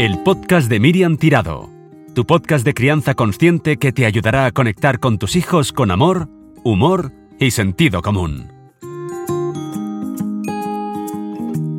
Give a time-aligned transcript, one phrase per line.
[0.00, 1.68] El podcast de Miriam Tirado,
[2.14, 6.30] tu podcast de crianza consciente que te ayudará a conectar con tus hijos con amor,
[6.64, 8.50] humor y sentido común.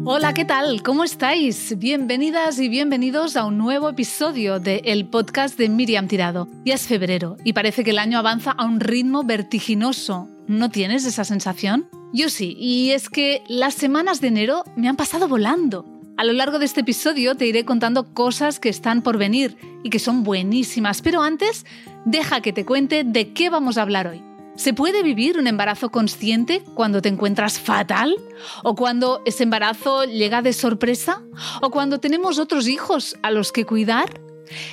[0.05, 0.83] Hola, ¿qué tal?
[0.83, 1.75] ¿Cómo estáis?
[1.79, 6.47] Bienvenidas y bienvenidos a un nuevo episodio de El podcast de Miriam Tirado.
[6.63, 10.29] Ya es febrero y parece que el año avanza a un ritmo vertiginoso.
[10.45, 11.89] ¿No tienes esa sensación?
[12.13, 15.90] Yo sí, y es que las semanas de enero me han pasado volando.
[16.17, 19.89] A lo largo de este episodio te iré contando cosas que están por venir y
[19.89, 21.65] que son buenísimas, pero antes
[22.05, 24.23] deja que te cuente de qué vamos a hablar hoy.
[24.55, 28.15] ¿Se puede vivir un embarazo consciente cuando te encuentras fatal?
[28.63, 31.23] ¿O cuando ese embarazo llega de sorpresa?
[31.61, 34.21] ¿O cuando tenemos otros hijos a los que cuidar?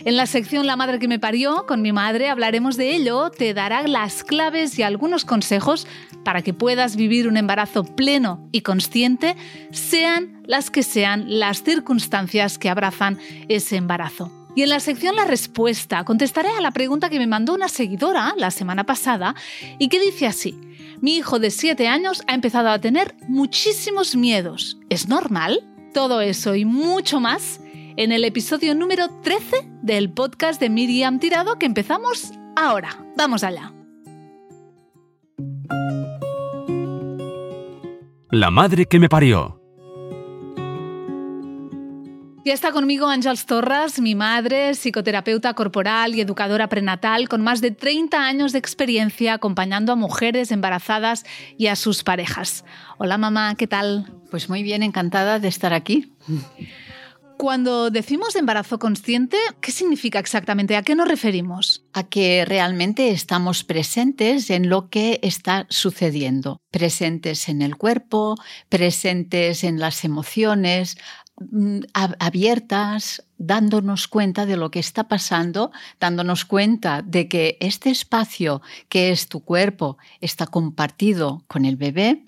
[0.04, 3.54] En la sección La madre que me parió, con mi madre hablaremos de ello, te
[3.54, 5.86] dará las claves y algunos consejos
[6.24, 9.36] para que puedas vivir un embarazo pleno y consciente,
[9.70, 14.32] sean las que sean las circunstancias que abrazan ese embarazo.
[14.54, 18.34] Y en la sección La Respuesta contestaré a la pregunta que me mandó una seguidora
[18.36, 19.34] la semana pasada
[19.78, 20.58] y que dice así.
[21.00, 24.76] Mi hijo de 7 años ha empezado a tener muchísimos miedos.
[24.90, 25.64] ¿Es normal?
[25.94, 27.60] Todo eso y mucho más
[27.98, 32.90] en el episodio número 13 del podcast de Miriam Tirado que empezamos ahora.
[33.16, 33.72] Vamos allá.
[38.30, 39.60] La madre que me parió.
[42.44, 47.72] Ya está conmigo Ángels Torres, mi madre, psicoterapeuta corporal y educadora prenatal, con más de
[47.72, 51.24] 30 años de experiencia acompañando a mujeres embarazadas
[51.58, 52.64] y a sus parejas.
[52.98, 54.12] Hola mamá, ¿qué tal?
[54.30, 56.12] Pues muy bien, encantada de estar aquí.
[57.38, 60.76] Cuando decimos embarazo consciente, ¿qué significa exactamente?
[60.76, 61.84] ¿A qué nos referimos?
[61.92, 68.34] A que realmente estamos presentes en lo que está sucediendo, presentes en el cuerpo,
[68.68, 70.96] presentes en las emociones,
[71.40, 78.60] Mm, abiertas, dándonos cuenta de lo que está pasando, dándonos cuenta de que este espacio
[78.88, 82.24] que es tu cuerpo está compartido con el bebé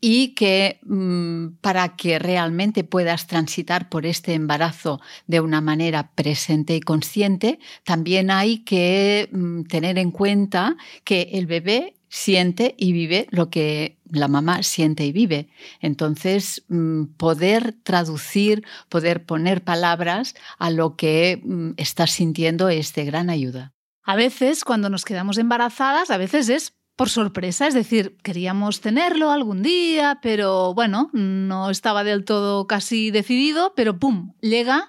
[0.00, 6.76] y que mm, para que realmente puedas transitar por este embarazo de una manera presente
[6.76, 13.28] y consciente, también hay que mm, tener en cuenta que el bebé siente y vive
[13.30, 15.48] lo que la mamá siente y vive.
[15.80, 23.04] Entonces, mm, poder traducir, poder poner palabras a lo que mm, estás sintiendo es de
[23.04, 23.72] gran ayuda.
[24.02, 29.30] A veces, cuando nos quedamos embarazadas, a veces es por sorpresa, es decir, queríamos tenerlo
[29.30, 34.34] algún día, pero bueno, no estaba del todo casi decidido, pero ¡pum!
[34.42, 34.86] llega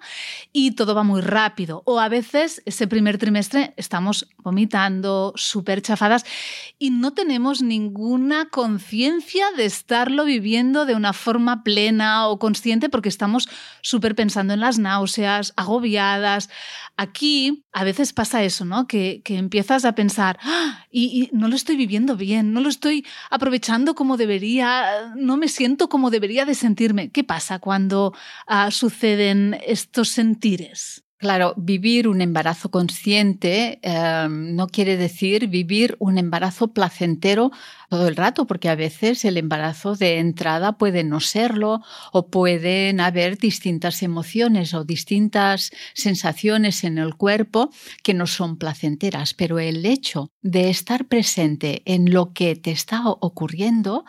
[0.51, 1.83] y todo va muy rápido.
[1.85, 6.25] O a veces ese primer trimestre estamos vomitando, súper chafadas
[6.77, 13.07] y no tenemos ninguna conciencia de estarlo viviendo de una forma plena o consciente porque
[13.07, 13.47] estamos
[13.81, 16.49] súper pensando en las náuseas, agobiadas.
[16.97, 18.87] Aquí a veces pasa eso, ¿no?
[18.87, 20.85] Que, empiezas a pensar, ¡Ah!
[20.91, 25.87] y no lo estoy viviendo bien, no lo estoy aprovechando como debería, no me siento
[25.89, 27.11] como debería de sentirme.
[27.11, 28.13] ¿Qué pasa cuando
[28.45, 31.03] ah, suceden estos sentires?
[31.21, 37.51] Claro, vivir un embarazo consciente em, no quiere decir vivir un embarazo placentero
[37.89, 42.99] todo el rato, porque a veces el embarazo de entrada puede no serlo o pueden
[42.99, 47.69] haber distintas emociones o distintas sensaciones en el cuerpo
[48.01, 53.03] que no son placenteras, pero el hecho de estar presente en lo que te está
[53.07, 54.05] ocurriendo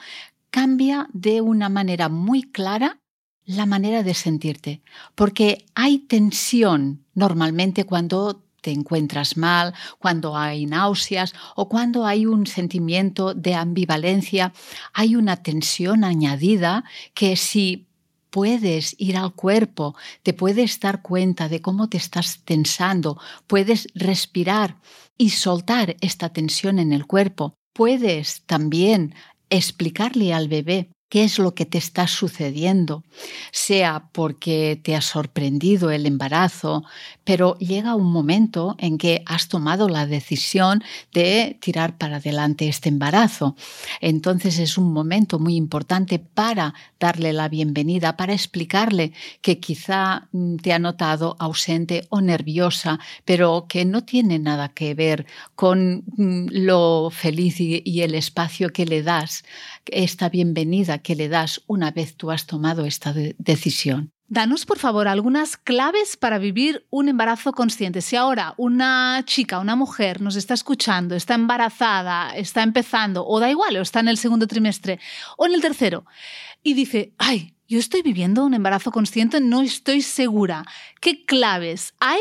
[0.50, 3.01] cambia de una manera muy clara
[3.44, 4.82] la manera de sentirte,
[5.14, 12.46] porque hay tensión normalmente cuando te encuentras mal, cuando hay náuseas o cuando hay un
[12.46, 14.52] sentimiento de ambivalencia,
[14.94, 17.88] hay una tensión añadida que si
[18.30, 24.78] puedes ir al cuerpo, te puedes dar cuenta de cómo te estás tensando, puedes respirar
[25.18, 29.14] y soltar esta tensión en el cuerpo, puedes también
[29.50, 33.04] explicarle al bebé qué es lo que te está sucediendo,
[33.50, 36.84] sea porque te ha sorprendido el embarazo,
[37.22, 40.82] pero llega un momento en que has tomado la decisión
[41.12, 43.56] de tirar para adelante este embarazo.
[44.00, 49.12] Entonces es un momento muy importante para darle la bienvenida, para explicarle
[49.42, 54.94] que quizá mm, te ha notado ausente o nerviosa, pero que no tiene nada que
[54.94, 55.26] ver
[55.56, 59.44] con mm, lo feliz y el espacio que le das,
[59.84, 64.12] esta bienvenida que le das una vez tú has tomado esta decisión.
[64.28, 68.00] Danos, por favor, algunas claves para vivir un embarazo consciente.
[68.00, 73.50] Si ahora una chica, una mujer nos está escuchando, está embarazada, está empezando, o da
[73.50, 74.98] igual, o está en el segundo trimestre,
[75.36, 76.06] o en el tercero,
[76.62, 80.64] y dice, ay, yo estoy viviendo un embarazo consciente, no estoy segura.
[81.02, 82.20] ¿Qué claves hay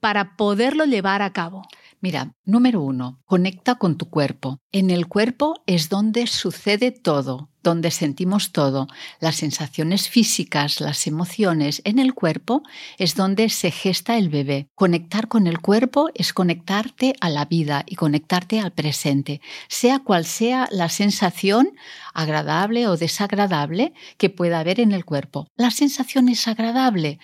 [0.00, 1.62] para poderlo llevar a cabo?
[2.02, 4.58] Mira, número uno, conecta con tu cuerpo.
[4.72, 8.88] En el cuerpo es donde sucede todo, donde sentimos todo.
[9.20, 12.62] Las sensaciones físicas, las emociones en el cuerpo
[12.96, 14.68] es donde se gesta el bebé.
[14.74, 20.24] Conectar con el cuerpo es conectarte a la vida y conectarte al presente, sea cual
[20.24, 21.72] sea la sensación
[22.14, 25.48] agradable o desagradable que pueda haber en el cuerpo.
[25.54, 27.18] La sensación es agradable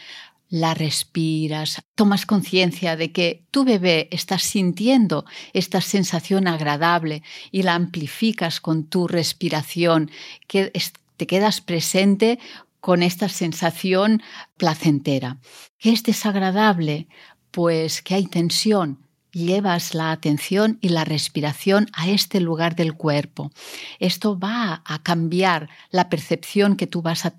[0.49, 7.75] la respiras, tomas conciencia de que tu bebé está sintiendo esta sensación agradable y la
[7.75, 10.11] amplificas con tu respiración,
[10.47, 10.73] que
[11.17, 12.39] te quedas presente
[12.81, 14.23] con esta sensación
[14.57, 15.39] placentera.
[15.79, 17.09] ¿Qué es desagradable?
[17.51, 19.06] Pues que hay tensión,
[19.37, 23.51] llevas la atención y la respiración a este lugar del cuerpo.
[23.99, 27.35] Esto va a cambiar la percepción que tú vas a,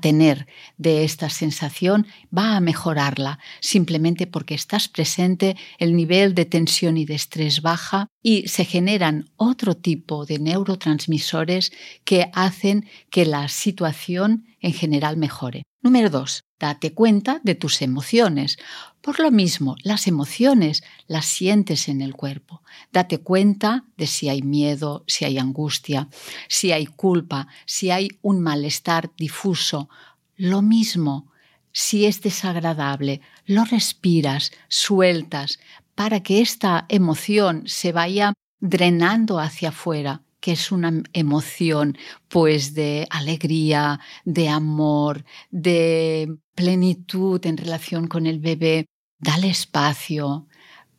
[0.00, 0.46] tener
[0.78, 2.06] de esta sensación,
[2.36, 8.08] va a mejorarla, simplemente porque estás presente, el nivel de tensión y de estrés baja
[8.22, 11.72] y se generan otro tipo de neurotransmisores
[12.04, 15.64] que hacen que la situación en general mejore.
[15.82, 18.56] Número dos, date cuenta de tus emociones.
[19.00, 22.62] Por lo mismo, las emociones las sientes en el cuerpo.
[22.92, 26.08] Date cuenta de si hay miedo, si hay angustia,
[26.48, 29.88] si hay culpa, si hay un malestar difuso.
[30.36, 31.32] Lo mismo,
[31.72, 35.58] si es desagradable, lo respiras, sueltas,
[35.96, 41.96] para que esta emoción se vaya drenando hacia afuera que es una emoción
[42.28, 48.86] pues de alegría, de amor, de plenitud en relación con el bebé.
[49.20, 50.48] Dale espacio,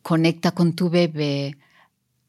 [0.02, 1.58] conecta con tu bebé.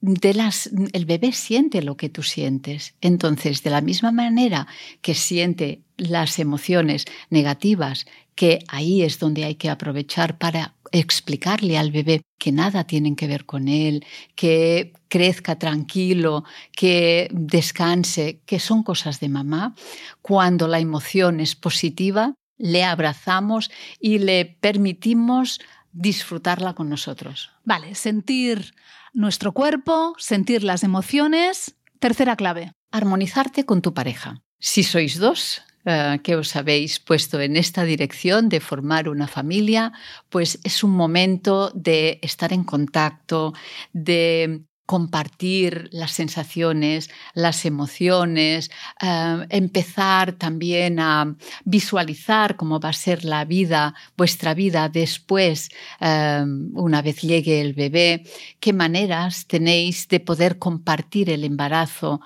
[0.01, 2.95] El bebé siente lo que tú sientes.
[2.99, 4.67] Entonces, de la misma manera
[5.01, 11.91] que siente las emociones negativas, que ahí es donde hay que aprovechar para explicarle al
[11.91, 14.05] bebé que nada tienen que ver con él,
[14.35, 19.75] que crezca tranquilo, que descanse, que son cosas de mamá.
[20.21, 25.59] Cuando la emoción es positiva, le abrazamos y le permitimos
[25.91, 27.51] disfrutarla con nosotros.
[27.63, 28.73] Vale, sentir
[29.13, 31.75] nuestro cuerpo, sentir las emociones.
[31.99, 32.71] Tercera clave.
[32.91, 34.41] Armonizarte con tu pareja.
[34.59, 39.91] Si sois dos, eh, que os habéis puesto en esta dirección de formar una familia,
[40.29, 43.53] pues es un momento de estar en contacto,
[43.93, 48.69] de compartir las sensaciones, las emociones,
[49.01, 56.43] eh, empezar también a visualizar cómo va a ser la vida, vuestra vida después, eh,
[56.73, 58.23] una vez llegue el bebé,
[58.59, 62.21] qué maneras tenéis de poder compartir el embarazo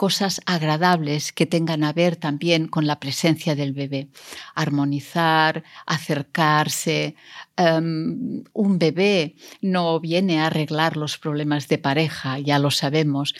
[0.00, 4.08] cosas agradables que tengan a ver también con la presencia del bebé.
[4.54, 7.16] Armonizar, acercarse.
[7.54, 13.34] Em, un bebé no viene a arreglar los problemas de pareja, ya lo sabemos,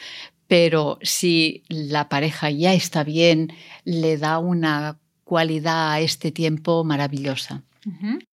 [0.48, 3.54] pero si la pareja ya está bien,
[3.84, 7.62] le da una cualidad a este tiempo maravillosa.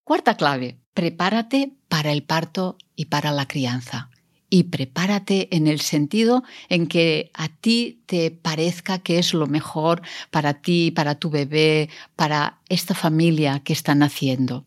[0.03, 4.09] Cuarta clave, prepárate para el parto y para la crianza
[4.49, 10.01] y prepárate en el sentido en que a ti te parezca que es lo mejor
[10.31, 14.65] para ti, para tu bebé, para esta familia que están haciendo.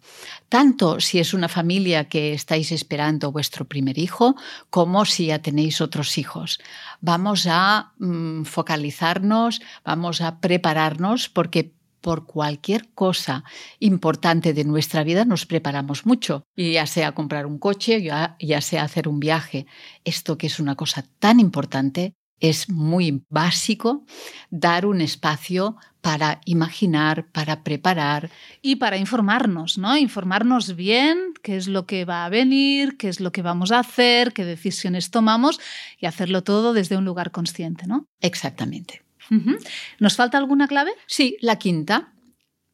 [0.51, 4.37] Tanto si es una familia que estáis esperando vuestro primer hijo,
[4.69, 6.61] como si ya tenéis otros hijos.
[7.01, 13.45] Vamos a mm, focalizarnos, vamos a prepararnos porque por cualquier cosa
[13.79, 18.85] importante de nuestra vida nos preparamos mucho, ya sea comprar un coche, ya, ya sea
[18.85, 19.67] hacer un viaje.
[20.05, 24.05] Esto que es una cosa tan importante, es muy básico
[24.51, 28.31] dar un espacio para imaginar, para preparar.
[28.63, 29.97] Y para informarnos, ¿no?
[29.97, 33.81] Informarnos bien qué es lo que va a venir, qué es lo que vamos a
[33.81, 35.61] hacer, qué decisiones tomamos
[35.99, 38.07] y hacerlo todo desde un lugar consciente, ¿no?
[38.21, 39.03] Exactamente.
[39.99, 40.93] ¿Nos falta alguna clave?
[41.07, 42.13] Sí, la quinta,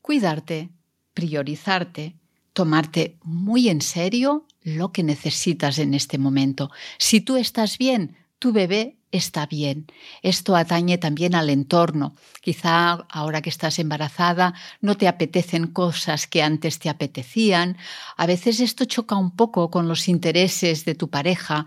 [0.00, 0.70] cuidarte,
[1.14, 2.16] priorizarte,
[2.52, 6.70] tomarte muy en serio lo que necesitas en este momento.
[6.98, 9.86] Si tú estás bien, tu bebé está bien.
[10.22, 12.14] Esto atañe también al entorno.
[12.40, 17.76] Quizá ahora que estás embarazada no te apetecen cosas que antes te apetecían.
[18.16, 21.66] A veces esto choca un poco con los intereses de tu pareja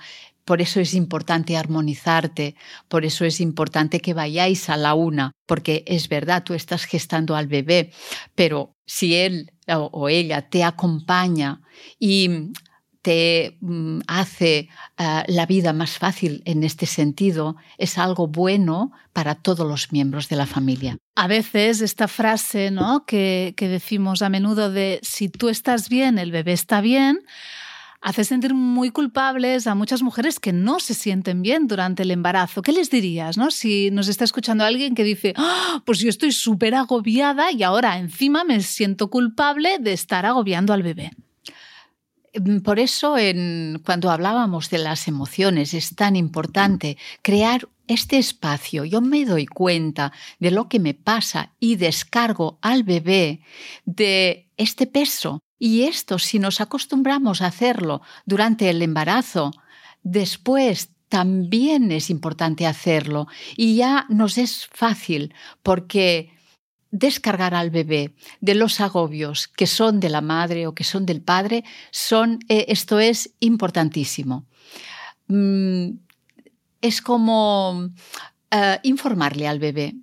[0.49, 2.55] por eso es importante armonizarte,
[2.87, 7.35] por eso es importante que vayáis a la una, porque es verdad, tú estás gestando
[7.35, 7.91] al bebé,
[8.33, 11.61] pero si él o ella te acompaña
[11.99, 12.49] y
[13.03, 19.35] te mm, hace ah, la vida más fácil en este sentido, es algo bueno para
[19.35, 20.97] todos los miembros de la familia.
[21.15, 23.05] A veces esta frase ¿no?
[23.05, 27.19] que, que decimos a menudo de si tú estás bien, el bebé está bien,
[28.01, 32.61] hace sentir muy culpables a muchas mujeres que no se sienten bien durante el embarazo.
[32.61, 33.51] ¿Qué les dirías, no?
[33.51, 35.81] Si nos está escuchando alguien que dice, ¡Ah!
[35.85, 40.83] pues yo estoy súper agobiada y ahora encima me siento culpable de estar agobiando al
[40.83, 41.11] bebé.
[42.33, 43.15] Mm, por eso,
[43.83, 48.85] cuando hablábamos de las emociones, es tan importante crear este espacio.
[48.85, 53.41] Yo me doy cuenta de lo que me pasa y descargo al bebé
[53.85, 59.51] de este peso y esto, si nos acostumbramos a hacerlo durante el embarazo,
[60.03, 66.31] después también es importante hacerlo y ya nos es fácil porque
[66.91, 71.21] descargar al bebé de los agobios que son de la madre o que son del
[71.21, 74.45] padre, son, eh, esto es importantísimo.
[75.27, 75.91] Mm,
[76.81, 77.89] es como
[78.51, 79.95] eh, informarle al bebé.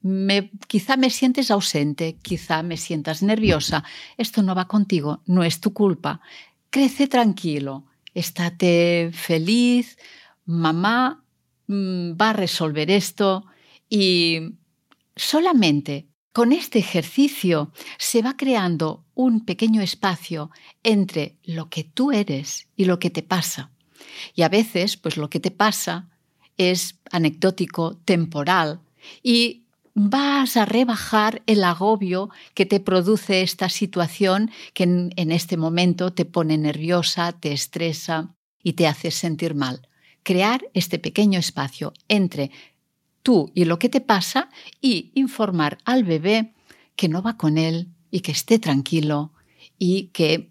[0.69, 3.83] quizá me sientes ausente, quizá me sientas nerviosa.
[4.17, 6.21] Esto no va contigo, no es tu culpa.
[6.71, 9.99] Crece tranquilo, estate feliz.
[10.45, 11.25] Mamá
[11.67, 13.47] mm, va a resolver esto
[13.88, 14.55] y
[15.17, 20.50] solamente con este ejercicio se va creando un pequeño espacio
[20.85, 23.73] entre lo que tú eres y lo que te pasa.
[24.35, 26.11] Y a veces, pues lo que te pasa
[26.57, 28.81] es anecdótico, temporal,
[29.23, 36.13] y vas a rebajar el agobio que te produce esta situación que en, este momento
[36.13, 39.89] te pone nerviosa, te estresa y te hace sentir mal.
[40.23, 42.51] Crear este pequeño espacio entre
[43.23, 44.51] tú y lo que te pasa
[44.83, 46.53] y informar al bebé
[46.95, 49.33] que no va con él y que esté tranquilo
[49.79, 50.51] y que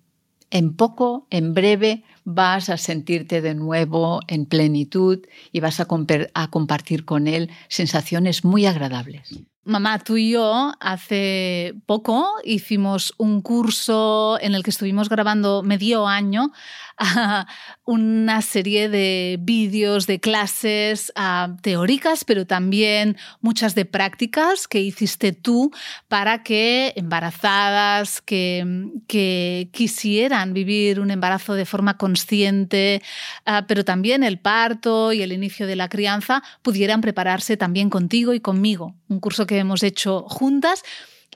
[0.50, 5.20] en poco, en breve, vas a sentirte de nuevo en plenitud
[5.51, 5.88] y vas a,
[6.34, 9.46] a compartir con él sensaciones muy agradables.
[9.63, 16.08] Mamá, tú y yo hace poco hicimos un curso en el que estuvimos grabando medio
[16.08, 16.51] año
[17.86, 21.12] una serie de vídeos, de clases
[21.62, 25.72] teóricas, pero también muchas de prácticas que hiciste tú
[26.08, 33.02] para que embarazadas que, que quisieran vivir un embarazo de forma consciente,
[33.46, 38.34] ah, pero también el parto y el inicio de la crianza pudieran prepararse también contigo
[38.34, 38.96] y conmigo.
[39.08, 40.84] Un curso que hemos hecho juntas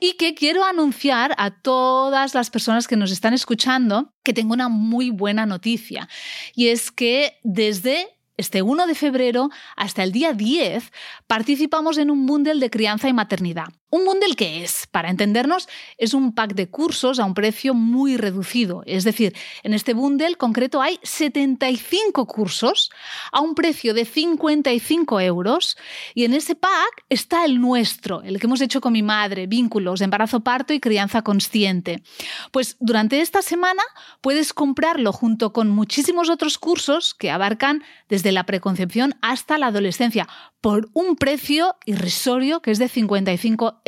[0.00, 4.68] y que quiero anunciar a todas las personas que nos están escuchando que tengo una
[4.68, 6.08] muy buena noticia.
[6.54, 10.90] Y es que desde este 1 de febrero hasta el día 10
[11.26, 13.68] participamos en un bundle de crianza y maternidad.
[13.92, 14.86] ¿Un bundle qué es?
[14.86, 15.68] Para entendernos,
[15.98, 18.84] es un pack de cursos a un precio muy reducido.
[18.86, 22.92] Es decir, en este bundle concreto hay 75 cursos
[23.32, 25.76] a un precio de 55 euros
[26.14, 30.00] y en ese pack está el nuestro, el que hemos hecho con mi madre, vínculos,
[30.02, 32.04] embarazo, parto y crianza consciente.
[32.52, 33.82] Pues durante esta semana
[34.20, 40.28] puedes comprarlo junto con muchísimos otros cursos que abarcan desde la preconcepción hasta la adolescencia
[40.60, 43.79] por un precio irrisorio que es de 55 euros.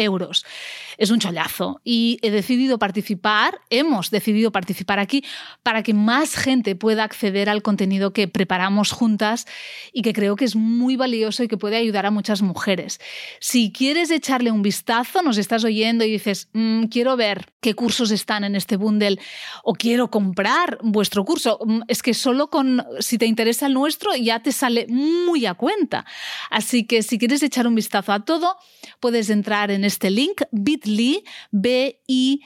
[0.99, 5.25] Es un chollazo y he decidido participar, hemos decidido participar aquí
[5.63, 9.47] para que más gente pueda acceder al contenido que preparamos juntas
[9.93, 13.01] y que creo que es muy valioso y que puede ayudar a muchas mujeres.
[13.41, 18.11] Si quieres echarle un vistazo, nos estás oyendo y dices, mm, quiero ver qué cursos
[18.11, 19.19] están en este bundle
[19.63, 24.15] o quiero comprar vuestro curso, mm, es que solo con, si te interesa el nuestro,
[24.15, 26.05] ya te sale muy a cuenta.
[26.51, 28.57] Así que si quieres echar un vistazo a todo,
[29.01, 32.41] puedes entrar en este link bit.ly, bit.ly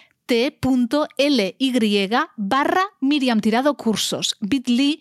[2.37, 5.01] barra Miriam Tirado Cursos, bit.ly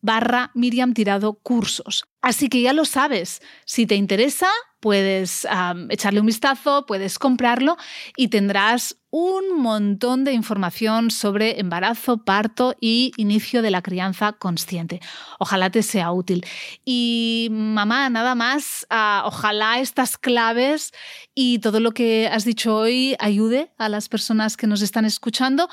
[0.00, 2.04] barra Miriam Tirado Cursos.
[2.22, 4.48] Así que ya lo sabes, si te interesa,
[4.80, 5.46] puedes
[5.88, 7.76] echarle un vistazo, puedes comprarlo
[8.16, 15.00] y tendrás un montón de información sobre embarazo, parto y inicio de la crianza consciente.
[15.38, 16.46] Ojalá te sea útil.
[16.84, 20.92] Y mamá, nada más, ah, ojalá estas claves
[21.34, 25.68] y todo lo que has dicho hoy ayude a las personas que nos están escuchando.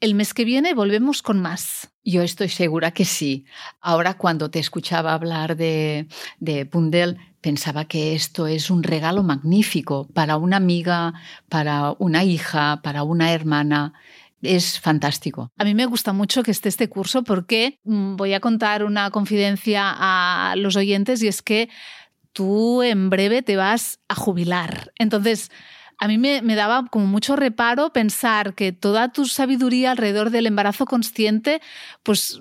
[0.00, 1.92] El mes que viene volvemos con más.
[2.04, 3.46] Yo estoy segura que sí.
[3.80, 6.08] Ahora cuando te escuchaba hablar de,
[6.40, 11.12] de Bundel, pensaba que esto es un regalo magnífico para una amiga,
[11.48, 13.94] para una hija, para una hermana.
[14.42, 15.52] Es fantástico.
[15.56, 19.10] A mí me gusta mucho que esté este curso porque mm, voy a contar una
[19.10, 21.68] confidencia a los oyentes y es que
[22.32, 24.92] tú en breve te vas a jubilar.
[24.98, 25.50] Entonces,
[25.98, 30.86] a mí me, daba como mucho reparo pensar que toda tu sabiduría alrededor del embarazo
[30.86, 31.60] consciente
[32.02, 32.40] pues,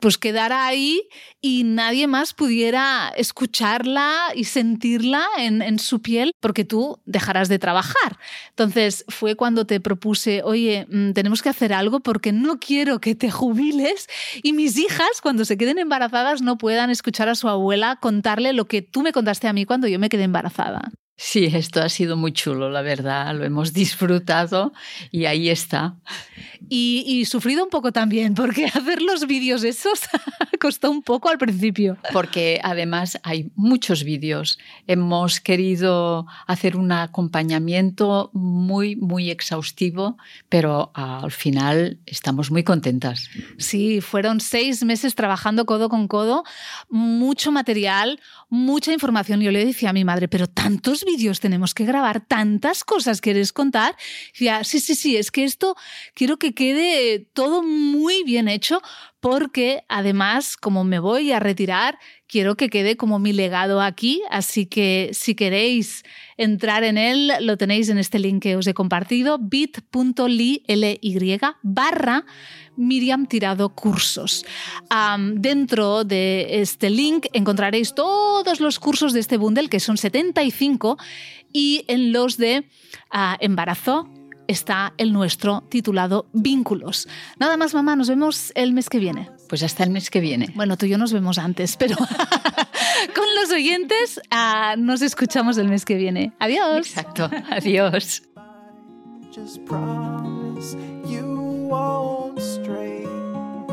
[0.00, 1.02] pues quedara ahí
[1.40, 7.58] y nadie más pudiera escucharla y sentirla en, en su piel porque tú dejarás de
[7.58, 8.18] trabajar.
[8.50, 13.14] Entonces fue cuando te propuse, oye, mm, tenemos que hacer algo porque no quiero que
[13.14, 14.08] te jubiles
[14.42, 18.66] y mis hijas cuando se queden embarazadas no puedan escuchar a su abuela contarle lo
[18.66, 20.92] que tú me contaste a mí cuando yo me quedé embarazada.
[21.24, 24.72] Sí, esto ha sido muy chulo, la verdad, lo hemos disfrutado
[25.12, 25.94] y ahí está.
[26.68, 30.00] Y, sufrido un poco también, porque hacer los vídeos esos
[30.60, 31.96] costó un poco al principio.
[32.12, 34.58] Porque además hay muchos vídeos.
[34.88, 40.16] Hemos querido hacer un acompañamiento muy, muy exhaustivo,
[40.48, 43.28] pero al final estamos muy contentas.
[43.58, 46.42] Sí, fueron seis meses trabajando codo con codo,
[46.88, 49.40] mucho material, mucha información.
[49.40, 53.52] Yo le decía a mi madre, pero tantos vídeos tenemos que grabar, tantas cosas quieres
[53.52, 53.96] contar.
[54.32, 55.76] Decía, sí, sí, sí, es que esto
[56.14, 58.80] quiero que quede todo muy bien hecho
[59.20, 64.20] porque además, como me voy a retirar, quiero que quede como mi legado aquí.
[64.30, 66.02] Así que si queréis
[66.36, 70.64] entrar en él, lo tenéis en este link que os he compartido, bit.ly
[71.62, 72.24] barra
[72.76, 74.44] Miriam Tirado Cursos.
[75.34, 80.98] dentro de este link encontraréis todos los cursos de este bundle, que son 75,
[81.52, 82.68] y en los de
[83.10, 84.08] ah, embarazo
[84.48, 87.08] está el nuestro titulado Vínculos.
[87.38, 89.30] Nada más, mamá, nos vemos el mes que viene.
[89.48, 90.48] Pues hasta el mes que viene.
[90.54, 91.96] Bueno, tú y yo nos vemos antes, pero
[93.16, 96.32] con los oyentes ah, nos escuchamos el mes que viene.
[96.38, 96.86] Adiós.
[96.88, 98.22] Exacto, adiós.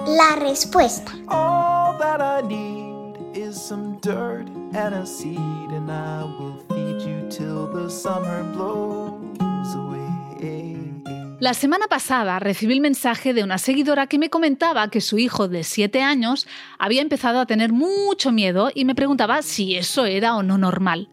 [0.08, 1.12] La respuesta.
[1.28, 7.30] All that I need is some dirt and a seed, and I will feed you
[7.30, 10.89] till the summer blows away.
[11.40, 15.48] La semana pasada recibí el mensaje de una seguidora que me comentaba que su hijo
[15.48, 16.46] de 7 años
[16.78, 21.08] había empezado a tener mucho miedo y me preguntaba si eso era o no normal.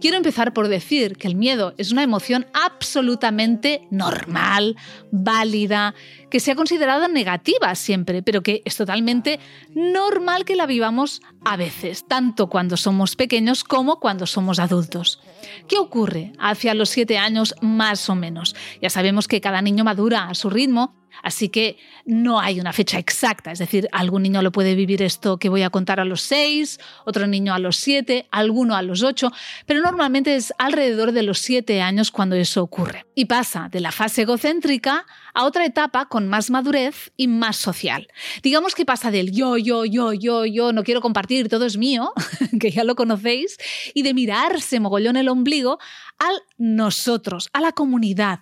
[0.00, 4.76] Quiero empezar por decir que el miedo es una emoción absolutamente normal,
[5.10, 5.96] válida,
[6.30, 9.40] que se ha considerado negativa siempre, pero que es totalmente
[9.74, 15.20] normal que la vivamos a veces, tanto cuando somos pequeños como cuando somos adultos.
[15.68, 18.54] ¿Qué ocurre hacia los siete años más o menos?
[18.80, 22.98] Ya sabemos que cada niño madura a su ritmo Así que no hay una fecha
[22.98, 26.20] exacta, es decir, algún niño lo puede vivir esto que voy a contar a los
[26.20, 29.30] seis, otro niño a los siete, alguno a los ocho,
[29.66, 33.06] pero normalmente es alrededor de los siete años cuando eso ocurre.
[33.14, 38.08] Y pasa de la fase egocéntrica a otra etapa con más madurez y más social.
[38.42, 42.12] Digamos que pasa del yo, yo, yo, yo, yo, no quiero compartir, todo es mío,
[42.60, 43.56] que ya lo conocéis,
[43.94, 45.78] y de mirarse mogollón el ombligo
[46.18, 48.40] al nosotros, a la comunidad,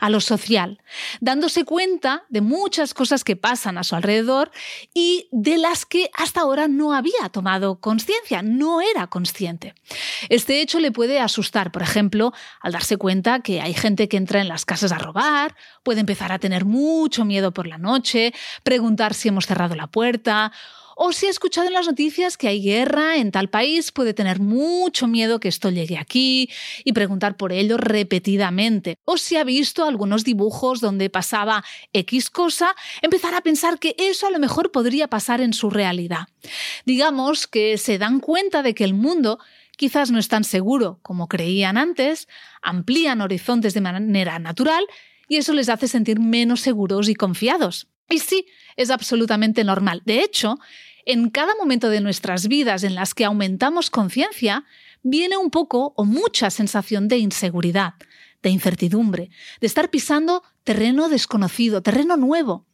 [0.00, 0.80] a lo social,
[1.20, 4.50] dándose cuenta de muchas cosas que pasan a su alrededor
[4.94, 9.74] y de las que hasta ahora no había tomado conciencia, no era consciente.
[10.28, 14.40] Este hecho le puede asustar, por ejemplo, al darse cuenta que hay gente que entra
[14.40, 19.14] en las casas a robar, puede empezar a tener mucho miedo por la noche, preguntar
[19.14, 20.52] si hemos cerrado la puerta
[20.96, 24.40] o si ha escuchado en las noticias que hay guerra en tal país, puede tener
[24.40, 26.50] mucho miedo que esto llegue aquí
[26.84, 28.96] y preguntar por ello repetidamente.
[29.04, 34.26] O si ha visto algunos dibujos donde pasaba X cosa, empezar a pensar que eso
[34.26, 36.28] a lo mejor podría pasar en su realidad.
[36.84, 39.38] Digamos que se dan cuenta de que el mundo
[39.76, 42.28] quizás no es tan seguro como creían antes,
[42.60, 44.84] amplían horizontes de manera natural
[45.28, 47.88] y eso les hace sentir menos seguros y confiados.
[48.08, 50.02] Y sí, es absolutamente normal.
[50.04, 50.58] De hecho,
[51.04, 54.64] en cada momento de nuestras vidas en las que aumentamos conciencia,
[55.02, 57.94] viene un poco o mucha sensación de inseguridad,
[58.42, 62.66] de incertidumbre, de estar pisando terreno desconocido, terreno nuevo.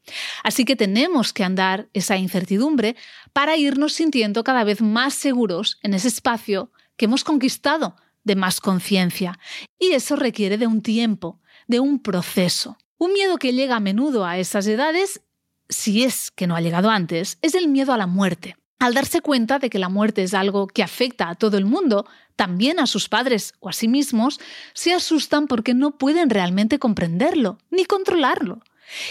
[0.42, 2.96] Así que tenemos que andar esa incertidumbre
[3.32, 8.60] para irnos sintiendo cada vez más seguros en ese espacio que hemos conquistado de más
[8.60, 9.38] conciencia.
[9.78, 12.76] Y eso requiere de un tiempo, de un proceso.
[12.98, 15.22] Un miedo que llega a menudo a esas edades
[15.68, 18.56] si es que no ha llegado antes, es el miedo a la muerte.
[18.78, 22.06] Al darse cuenta de que la muerte es algo que afecta a todo el mundo,
[22.36, 24.38] también a sus padres o a sí mismos,
[24.72, 28.60] se asustan porque no pueden realmente comprenderlo ni controlarlo.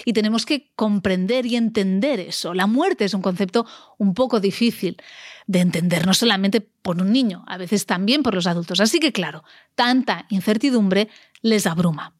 [0.05, 2.53] Y tenemos que comprender y entender eso.
[2.53, 3.67] La muerte es un concepto
[3.99, 4.97] un poco difícil
[5.45, 8.79] de entender, no solamente por un niño, a veces también por los adultos.
[8.79, 9.43] Así que, claro,
[9.75, 11.09] tanta incertidumbre
[11.41, 12.16] les abruma.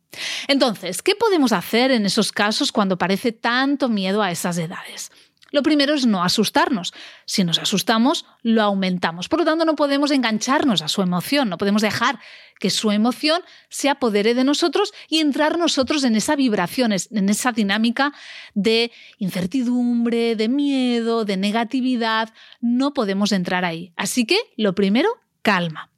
[0.48, 5.12] Entonces, ¿qué podemos hacer en esos casos cuando parece tanto miedo a esas edades?
[5.52, 6.94] Lo primero es no asustarnos.
[7.26, 9.30] Si nos asustamos, lo aumentamos.
[9.30, 12.20] Por lo tanto, no podemos engancharnos a su emoción, no podemos dejar
[12.60, 17.52] que su emoción se apodere de nosotros y entrar nosotros en esa vibración, en esa
[17.52, 18.14] dinámica
[18.56, 22.34] de incertidumbre, de miedo, de negatividad.
[22.60, 23.94] No podemos entrar ahí.
[23.96, 25.10] Así que, lo primero,
[25.42, 25.92] calma.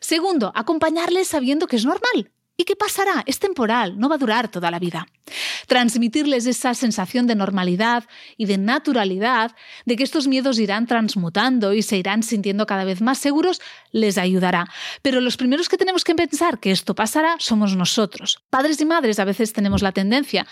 [0.00, 3.22] Segundo, acompañarle sabiendo que es normal, ¿Y qué pasará?
[3.24, 5.06] Es temporal, no va a durar toda la vida.
[5.68, 8.02] Transmitirles esa sensación de normalidad
[8.36, 9.54] y de naturalidad,
[9.86, 13.60] de que estos miedos irán transmutando y se irán sintiendo cada vez más seguros,
[13.92, 14.68] les ayudará.
[15.02, 18.42] Pero los primeros que tenemos que pensar que esto pasará somos nosotros.
[18.50, 20.44] Padres y madres a veces tenemos la tendencia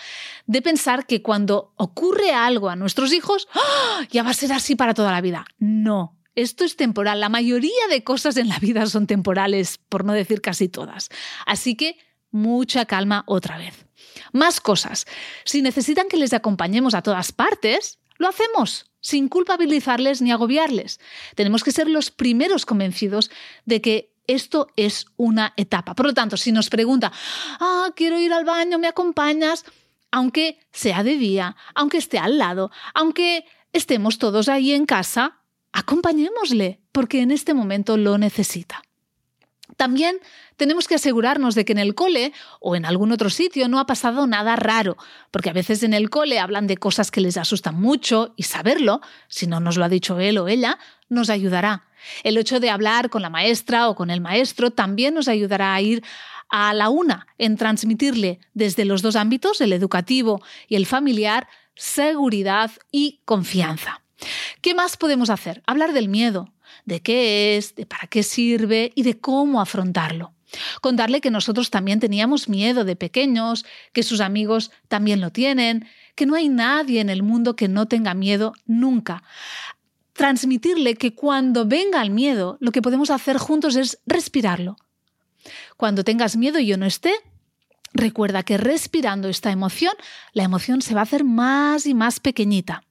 [0.45, 4.05] de pensar que cuando ocurre algo a nuestros hijos, ¡ah!
[4.09, 5.45] ya va a ser así para toda la vida.
[5.59, 7.19] No, esto es temporal.
[7.19, 11.09] La mayoría de cosas en la vida son temporales, por no decir casi todas.
[11.47, 11.97] Así que
[12.29, 13.87] mucha calma otra vez.
[14.33, 15.05] Más cosas.
[15.45, 20.99] Si necesitan que les acompañemos a todas partes, lo hacemos, sin culpabilizarles ni agobiarles.
[21.35, 23.31] Tenemos que ser los primeros convencidos
[23.65, 25.95] de que esto es una etapa.
[25.95, 27.11] Por lo tanto, si nos pregunta,
[27.59, 29.65] ah, quiero ir al baño, ¿me acompañas?
[30.11, 35.36] Aunque sea de día, aunque esté al lado, aunque estemos todos ahí en casa,
[35.77, 38.81] acompañémosle, porque en este momento lo necesita.
[39.75, 40.17] También
[40.55, 43.85] tenemos que asegurarnos de que en el cole o en algún otro sitio no ha
[43.85, 44.97] pasado nada raro,
[45.29, 49.01] porque a veces en el cole hablan de cosas que les asustan mucho y saberlo,
[49.27, 51.83] si no nos lo ha dicho él o ella, nos ayudará.
[52.23, 55.81] El hecho de hablar con la maestra o con el maestro también nos ayudará a
[55.81, 56.03] ir
[56.49, 62.71] a la una en transmitirle desde los dos ámbitos, el educativo y el familiar, seguridad
[62.91, 64.01] y confianza.
[64.61, 65.61] ¿Qué más podemos hacer?
[65.65, 66.53] Hablar del miedo,
[66.85, 70.33] de qué es, de para qué sirve y de cómo afrontarlo.
[70.81, 76.25] Contarle que nosotros también teníamos miedo de pequeños, que sus amigos también lo tienen, que
[76.25, 79.23] no hay nadie en el mundo que no tenga miedo nunca.
[80.13, 84.77] Transmitirle que cuando venga el miedo, lo que podemos hacer juntos es respirarlo.
[85.75, 87.13] Cuando tengas miedo y yo no esté,
[87.93, 89.93] recuerda que respirando esta emoción,
[90.33, 92.86] la emoción se va a hacer más y más pequeñita.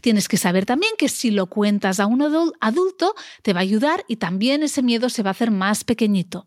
[0.00, 2.22] Tienes que saber también que si lo cuentas a un
[2.60, 6.46] adulto, te va a ayudar y también ese miedo se va a hacer más pequeñito.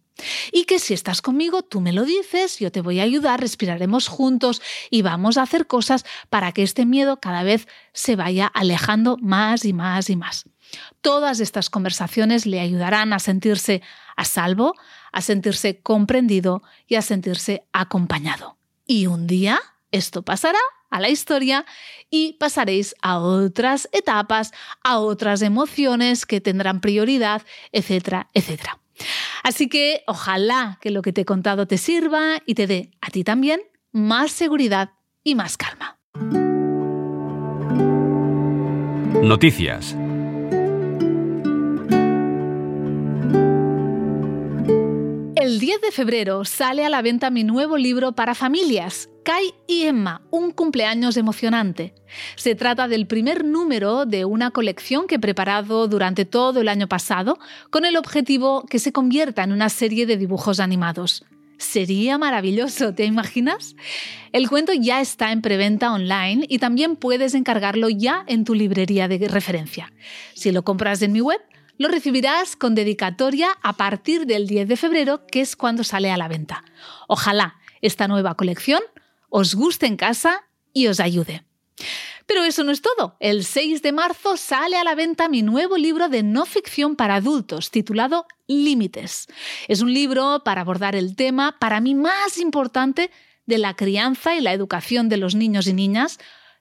[0.51, 4.07] Y que si estás conmigo, tú me lo dices, yo te voy a ayudar, respiraremos
[4.07, 9.17] juntos y vamos a hacer cosas para que este miedo cada vez se vaya alejando
[9.17, 10.45] más y más y más.
[11.01, 13.81] Todas estas conversaciones le ayudarán a sentirse
[14.15, 14.75] a salvo,
[15.11, 18.57] a sentirse comprendido y a sentirse acompañado.
[18.85, 19.59] Y un día
[19.91, 20.59] esto pasará
[20.91, 21.65] a la historia
[22.09, 24.51] y pasaréis a otras etapas,
[24.83, 28.77] a otras emociones que tendrán prioridad, etcétera, etcétera.
[29.43, 33.09] Así que ojalá que lo que te he contado te sirva y te dé a
[33.09, 34.91] ti también más seguridad
[35.23, 35.97] y más calma.
[39.21, 39.95] Noticias.
[45.51, 49.81] El 10 de febrero sale a la venta mi nuevo libro para familias, Kai y
[49.81, 51.93] Emma, un cumpleaños emocionante.
[52.37, 56.87] Se trata del primer número de una colección que he preparado durante todo el año
[56.87, 57.37] pasado
[57.69, 61.25] con el objetivo que se convierta en una serie de dibujos animados.
[61.57, 63.75] Sería maravilloso, ¿te imaginas?
[64.31, 69.09] El cuento ya está en preventa online y también puedes encargarlo ya en tu librería
[69.09, 69.91] de referencia.
[70.33, 71.41] Si lo compras en mi web,
[71.81, 76.17] lo recibirás con dedicatoria a partir del 10 de febrero, que es cuando sale a
[76.17, 76.63] la venta.
[77.07, 78.81] Ojalá esta nueva colección
[79.29, 81.43] os guste en casa y os ayude.
[82.27, 83.17] Pero eso no es todo.
[83.19, 87.15] El 6 de marzo sale a la venta mi nuevo libro de no ficción para
[87.15, 89.25] adultos, titulado Límites.
[89.67, 93.09] Es un libro para abordar el tema, para mí más importante,
[93.47, 96.19] de la crianza y la educación de los niños y niñas,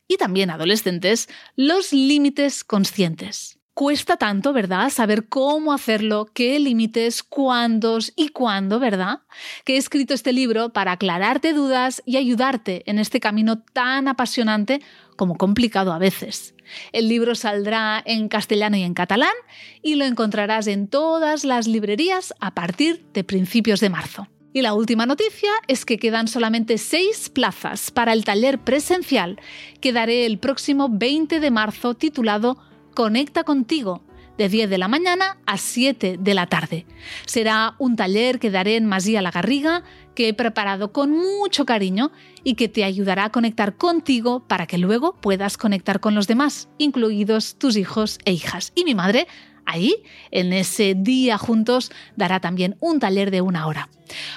[0.09, 4.91] y también adolescentes, los límites conscientes cuesta tanto, ¿verdad?
[4.91, 9.21] Saber cómo hacerlo, qué límites, cuándos y cuándo, ¿verdad?
[9.65, 14.81] Que he escrito este libro para aclararte dudas y ayudarte en este camino tan apasionante
[15.17, 16.55] como complicado a veces.
[16.93, 19.35] El libro saldrá en castellano y en catalán
[19.83, 24.29] y lo encontrarás en todas las librerías a partir de principios de marzo.
[24.53, 29.39] Y la última noticia es que quedan solamente seis plazas para el taller presencial
[29.81, 32.59] que daré el próximo 20 de marzo titulado
[32.94, 34.03] Conecta contigo
[34.40, 36.87] de 10 de la mañana a 7 de la tarde.
[37.26, 39.83] Será un taller que daré en Masía La Garriga,
[40.14, 42.11] que he preparado con mucho cariño
[42.42, 46.70] y que te ayudará a conectar contigo para que luego puedas conectar con los demás,
[46.79, 48.72] incluidos tus hijos e hijas.
[48.74, 49.26] Y mi madre,
[49.66, 53.90] ahí, en ese día juntos, dará también un taller de una hora.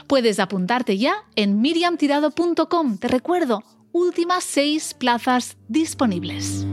[0.08, 2.98] Puedes apuntarte ya en miriamtirado.com.
[2.98, 3.64] Te recuerdo,
[3.94, 6.66] últimas seis plazas disponibles.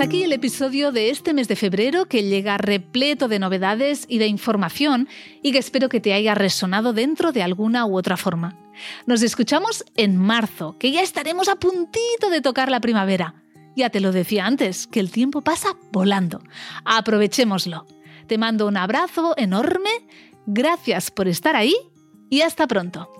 [0.00, 4.16] Hasta aquí el episodio de este mes de febrero que llega repleto de novedades y
[4.16, 5.08] de información
[5.42, 8.56] y que espero que te haya resonado dentro de alguna u otra forma.
[9.04, 13.44] Nos escuchamos en marzo, que ya estaremos a puntito de tocar la primavera.
[13.76, 16.42] Ya te lo decía antes, que el tiempo pasa volando.
[16.86, 17.86] Aprovechémoslo.
[18.26, 19.90] Te mando un abrazo enorme,
[20.46, 21.74] gracias por estar ahí
[22.30, 23.19] y hasta pronto.